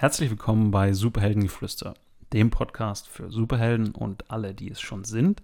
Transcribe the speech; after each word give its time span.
Herzlich 0.00 0.30
willkommen 0.30 0.70
bei 0.70 0.92
Superheldengeflüster, 0.92 1.94
dem 2.32 2.50
Podcast 2.50 3.08
für 3.08 3.32
Superhelden 3.32 3.90
und 3.90 4.30
alle, 4.30 4.54
die 4.54 4.70
es 4.70 4.80
schon 4.80 5.02
sind, 5.02 5.42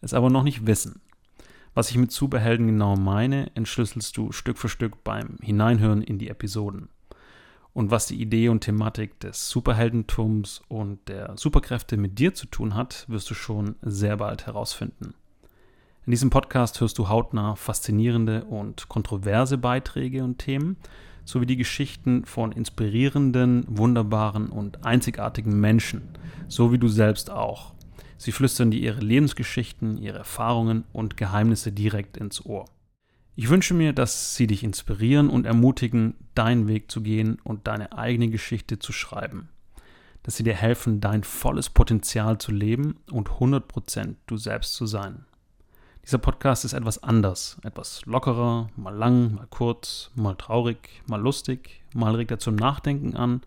es 0.00 0.14
aber 0.14 0.30
noch 0.30 0.42
nicht 0.42 0.66
wissen. 0.66 1.00
Was 1.74 1.90
ich 1.90 1.96
mit 1.96 2.10
Superhelden 2.10 2.66
genau 2.66 2.96
meine, 2.96 3.54
entschlüsselst 3.54 4.16
du 4.16 4.32
Stück 4.32 4.58
für 4.58 4.68
Stück 4.68 5.04
beim 5.04 5.36
Hineinhören 5.40 6.02
in 6.02 6.18
die 6.18 6.28
Episoden. 6.28 6.88
Und 7.72 7.92
was 7.92 8.06
die 8.06 8.20
Idee 8.20 8.48
und 8.48 8.62
Thematik 8.62 9.20
des 9.20 9.48
Superheldentums 9.48 10.62
und 10.66 11.08
der 11.08 11.34
Superkräfte 11.36 11.96
mit 11.96 12.18
dir 12.18 12.34
zu 12.34 12.46
tun 12.46 12.74
hat, 12.74 13.04
wirst 13.06 13.30
du 13.30 13.34
schon 13.34 13.76
sehr 13.80 14.16
bald 14.16 14.46
herausfinden. 14.46 15.14
In 16.04 16.10
diesem 16.10 16.30
Podcast 16.30 16.80
hörst 16.80 16.98
du 16.98 17.08
hautnah 17.08 17.54
faszinierende 17.54 18.44
und 18.46 18.88
kontroverse 18.88 19.56
Beiträge 19.56 20.24
und 20.24 20.38
Themen, 20.38 20.78
sowie 21.24 21.46
die 21.46 21.56
Geschichten 21.56 22.24
von 22.24 22.52
inspirierenden, 22.52 23.64
wunderbaren 23.68 24.48
und 24.48 24.84
einzigartigen 24.84 25.58
Menschen, 25.58 26.02
so 26.48 26.72
wie 26.72 26.78
du 26.78 26.88
selbst 26.88 27.30
auch. 27.30 27.74
Sie 28.16 28.32
flüstern 28.32 28.70
dir 28.70 28.80
ihre 28.80 29.00
Lebensgeschichten, 29.00 29.98
ihre 29.98 30.18
Erfahrungen 30.18 30.84
und 30.92 31.16
Geheimnisse 31.16 31.72
direkt 31.72 32.16
ins 32.16 32.44
Ohr. 32.44 32.66
Ich 33.36 33.48
wünsche 33.48 33.74
mir, 33.74 33.92
dass 33.92 34.36
sie 34.36 34.46
dich 34.46 34.62
inspirieren 34.62 35.28
und 35.28 35.44
ermutigen, 35.44 36.14
deinen 36.34 36.68
Weg 36.68 36.90
zu 36.90 37.02
gehen 37.02 37.38
und 37.42 37.66
deine 37.66 37.92
eigene 37.92 38.28
Geschichte 38.28 38.78
zu 38.78 38.92
schreiben. 38.92 39.48
Dass 40.22 40.36
sie 40.36 40.44
dir 40.44 40.54
helfen, 40.54 41.00
dein 41.00 41.24
volles 41.24 41.68
Potenzial 41.68 42.38
zu 42.38 42.52
leben 42.52 42.96
und 43.10 43.28
100% 43.28 44.14
du 44.26 44.36
selbst 44.36 44.74
zu 44.74 44.86
sein. 44.86 45.24
Dieser 46.04 46.18
Podcast 46.18 46.66
ist 46.66 46.74
etwas 46.74 47.02
anders, 47.02 47.56
etwas 47.62 48.04
lockerer, 48.04 48.68
mal 48.76 48.94
lang, 48.94 49.36
mal 49.36 49.46
kurz, 49.48 50.10
mal 50.14 50.34
traurig, 50.34 51.02
mal 51.06 51.20
lustig, 51.20 51.82
mal 51.94 52.14
regt 52.14 52.30
er 52.30 52.38
zum 52.38 52.56
Nachdenken 52.56 53.16
an, 53.16 53.40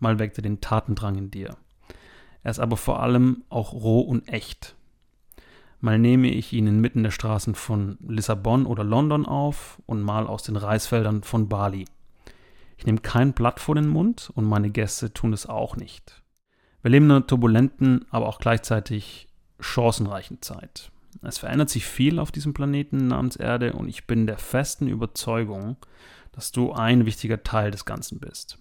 mal 0.00 0.18
weckt 0.18 0.36
er 0.36 0.42
den 0.42 0.60
Tatendrang 0.60 1.16
in 1.16 1.30
dir. 1.30 1.56
Er 2.42 2.50
ist 2.50 2.60
aber 2.60 2.76
vor 2.76 3.02
allem 3.02 3.42
auch 3.48 3.72
roh 3.72 4.00
und 4.00 4.28
echt. 4.28 4.76
Mal 5.80 5.98
nehme 5.98 6.28
ich 6.28 6.52
ihn 6.52 6.66
inmitten 6.66 7.02
der 7.02 7.10
Straßen 7.10 7.54
von 7.54 7.96
Lissabon 8.06 8.66
oder 8.66 8.84
London 8.84 9.24
auf 9.24 9.80
und 9.86 10.02
mal 10.02 10.26
aus 10.26 10.42
den 10.42 10.56
Reisfeldern 10.56 11.22
von 11.22 11.48
Bali. 11.48 11.86
Ich 12.76 12.84
nehme 12.84 13.00
kein 13.00 13.32
Blatt 13.32 13.60
vor 13.60 13.76
den 13.76 13.88
Mund 13.88 14.30
und 14.34 14.44
meine 14.44 14.68
Gäste 14.68 15.14
tun 15.14 15.32
es 15.32 15.46
auch 15.46 15.76
nicht. 15.76 16.22
Wir 16.82 16.90
leben 16.90 17.06
in 17.06 17.12
einer 17.12 17.26
turbulenten, 17.26 18.04
aber 18.10 18.28
auch 18.28 18.40
gleichzeitig 18.40 19.26
chancenreichen 19.58 20.42
Zeit. 20.42 20.90
Es 21.26 21.38
verändert 21.38 21.70
sich 21.70 21.86
viel 21.86 22.18
auf 22.18 22.32
diesem 22.32 22.54
Planeten 22.54 23.08
namens 23.08 23.36
Erde 23.36 23.72
und 23.72 23.88
ich 23.88 24.06
bin 24.06 24.26
der 24.26 24.38
festen 24.38 24.88
Überzeugung, 24.88 25.76
dass 26.32 26.52
du 26.52 26.72
ein 26.72 27.06
wichtiger 27.06 27.42
Teil 27.42 27.70
des 27.70 27.84
Ganzen 27.84 28.18
bist. 28.18 28.58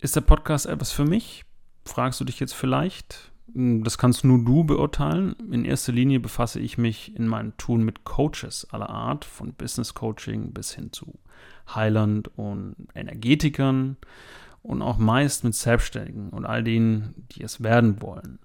Ist 0.00 0.16
der 0.16 0.20
Podcast 0.20 0.66
etwas 0.66 0.92
für 0.92 1.04
mich? 1.04 1.44
Fragst 1.84 2.20
du 2.20 2.24
dich 2.24 2.40
jetzt 2.40 2.54
vielleicht? 2.54 3.32
Das 3.46 3.98
kannst 3.98 4.24
nur 4.24 4.44
du 4.44 4.64
beurteilen. 4.64 5.34
In 5.50 5.64
erster 5.64 5.92
Linie 5.92 6.18
befasse 6.18 6.60
ich 6.60 6.78
mich 6.78 7.14
in 7.14 7.28
meinem 7.28 7.56
Tun 7.56 7.84
mit 7.84 8.04
Coaches 8.04 8.66
aller 8.70 8.90
Art, 8.90 9.24
von 9.24 9.52
Business 9.52 9.94
Coaching 9.94 10.52
bis 10.52 10.72
hin 10.72 10.92
zu 10.92 11.18
Heiland 11.74 12.30
und 12.36 12.74
Energetikern 12.94 13.96
und 14.62 14.82
auch 14.82 14.98
meist 14.98 15.44
mit 15.44 15.54
Selbstständigen 15.54 16.30
und 16.30 16.46
all 16.46 16.64
denen, 16.64 17.26
die 17.32 17.42
es 17.42 17.62
werden 17.62 18.00
wollen 18.00 18.38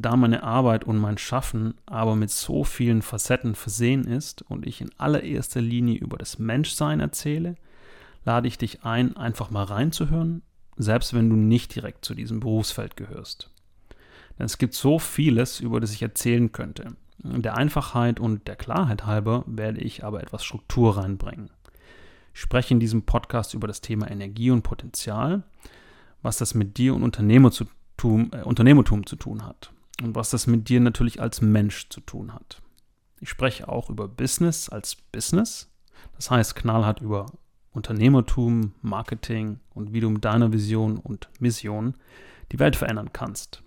da 0.00 0.16
meine 0.16 0.42
Arbeit 0.42 0.84
und 0.84 0.98
mein 0.98 1.18
Schaffen 1.18 1.74
aber 1.86 2.16
mit 2.16 2.30
so 2.30 2.64
vielen 2.64 3.02
Facetten 3.02 3.54
versehen 3.54 4.04
ist 4.04 4.42
und 4.42 4.66
ich 4.66 4.80
in 4.80 4.90
allererster 4.98 5.60
Linie 5.60 5.98
über 5.98 6.18
das 6.18 6.38
Menschsein 6.38 7.00
erzähle, 7.00 7.56
lade 8.24 8.48
ich 8.48 8.58
dich 8.58 8.84
ein, 8.84 9.16
einfach 9.16 9.50
mal 9.50 9.64
reinzuhören, 9.64 10.42
selbst 10.76 11.14
wenn 11.14 11.30
du 11.30 11.36
nicht 11.36 11.74
direkt 11.74 12.04
zu 12.04 12.14
diesem 12.14 12.40
Berufsfeld 12.40 12.96
gehörst. 12.96 13.50
Denn 14.38 14.46
es 14.46 14.58
gibt 14.58 14.74
so 14.74 14.98
vieles, 14.98 15.60
über 15.60 15.80
das 15.80 15.92
ich 15.92 16.02
erzählen 16.02 16.52
könnte. 16.52 16.96
Der 17.18 17.56
Einfachheit 17.56 18.18
und 18.18 18.48
der 18.48 18.56
Klarheit 18.56 19.04
halber 19.04 19.44
werde 19.46 19.80
ich 19.80 20.04
aber 20.04 20.22
etwas 20.22 20.44
Struktur 20.44 20.96
reinbringen. 20.96 21.50
Ich 22.32 22.40
spreche 22.40 22.72
in 22.72 22.80
diesem 22.80 23.02
Podcast 23.02 23.54
über 23.54 23.66
das 23.66 23.80
Thema 23.80 24.10
Energie 24.10 24.50
und 24.50 24.62
Potenzial, 24.62 25.42
was 26.22 26.38
das 26.38 26.54
mit 26.54 26.78
dir 26.78 26.94
und 26.94 27.02
Unternehmertum, 27.02 27.68
äh, 28.32 28.42
Unternehmertum 28.42 29.04
zu 29.04 29.16
tun 29.16 29.44
hat 29.44 29.72
und 30.02 30.14
was 30.14 30.30
das 30.30 30.46
mit 30.46 30.68
dir 30.68 30.80
natürlich 30.80 31.20
als 31.20 31.40
Mensch 31.40 31.88
zu 31.88 32.00
tun 32.00 32.34
hat. 32.34 32.62
Ich 33.20 33.28
spreche 33.28 33.68
auch 33.68 33.90
über 33.90 34.08
Business 34.08 34.68
als 34.68 34.96
Business, 34.96 35.68
das 36.16 36.30
heißt 36.30 36.56
knallhart 36.56 37.00
über 37.00 37.26
Unternehmertum, 37.72 38.72
Marketing 38.82 39.60
und 39.74 39.92
wie 39.92 40.00
du 40.00 40.10
mit 40.10 40.24
deiner 40.24 40.52
Vision 40.52 40.96
und 40.96 41.28
Mission 41.38 41.94
die 42.50 42.58
Welt 42.58 42.76
verändern 42.76 43.12
kannst. 43.12 43.62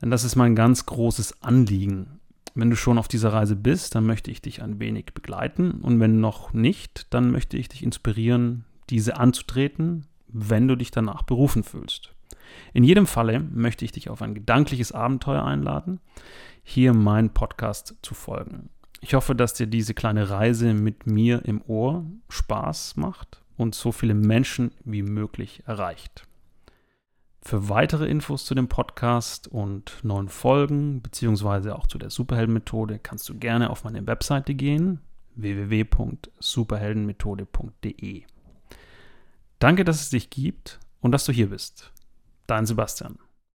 Denn 0.00 0.10
das 0.10 0.24
ist 0.24 0.36
mein 0.36 0.54
ganz 0.54 0.86
großes 0.86 1.42
Anliegen. 1.42 2.20
Wenn 2.54 2.70
du 2.70 2.76
schon 2.76 2.98
auf 2.98 3.08
dieser 3.08 3.32
Reise 3.32 3.56
bist, 3.56 3.94
dann 3.94 4.06
möchte 4.06 4.30
ich 4.30 4.42
dich 4.42 4.62
ein 4.62 4.78
wenig 4.78 5.06
begleiten 5.14 5.72
und 5.82 5.98
wenn 6.00 6.20
noch 6.20 6.52
nicht, 6.52 7.12
dann 7.12 7.30
möchte 7.30 7.56
ich 7.56 7.68
dich 7.68 7.82
inspirieren, 7.82 8.64
diese 8.90 9.16
anzutreten, 9.16 10.06
wenn 10.28 10.68
du 10.68 10.76
dich 10.76 10.90
danach 10.90 11.22
berufen 11.22 11.64
fühlst. 11.64 12.14
In 12.72 12.84
jedem 12.84 13.06
Falle 13.06 13.40
möchte 13.40 13.84
ich 13.84 13.92
dich 13.92 14.10
auf 14.10 14.22
ein 14.22 14.34
gedankliches 14.34 14.92
Abenteuer 14.92 15.44
einladen, 15.44 16.00
hier 16.62 16.94
meinen 16.94 17.30
Podcast 17.30 17.96
zu 18.02 18.14
folgen. 18.14 18.70
Ich 19.00 19.14
hoffe, 19.14 19.34
dass 19.34 19.54
dir 19.54 19.66
diese 19.66 19.94
kleine 19.94 20.28
Reise 20.28 20.74
mit 20.74 21.06
mir 21.06 21.44
im 21.44 21.62
Ohr 21.62 22.04
Spaß 22.28 22.96
macht 22.96 23.42
und 23.56 23.74
so 23.74 23.92
viele 23.92 24.14
Menschen 24.14 24.72
wie 24.84 25.02
möglich 25.02 25.62
erreicht. 25.66 26.24
Für 27.40 27.68
weitere 27.68 28.06
Infos 28.06 28.44
zu 28.44 28.54
dem 28.54 28.68
Podcast 28.68 29.48
und 29.48 29.98
neuen 30.02 30.28
Folgen 30.28 31.00
beziehungsweise 31.00 31.76
auch 31.76 31.86
zu 31.86 31.96
der 31.98 32.10
Superheldenmethode 32.10 32.98
kannst 32.98 33.28
du 33.28 33.38
gerne 33.38 33.70
auf 33.70 33.84
meine 33.84 34.04
Webseite 34.06 34.54
gehen 34.54 35.00
www.superheldenmethode.de. 35.36 38.24
Danke, 39.58 39.84
dass 39.84 40.00
es 40.00 40.10
dich 40.10 40.30
gibt 40.30 40.78
und 41.00 41.12
dass 41.12 41.24
du 41.24 41.32
hier 41.32 41.50
bist. 41.50 41.92
Dein 42.48 42.66
Sebastian. 42.66 43.18